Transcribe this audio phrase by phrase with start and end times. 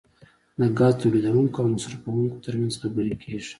[0.59, 3.49] د ګازو د تولیدونکو او مصرفونکو ترمنځ خبرې کیږي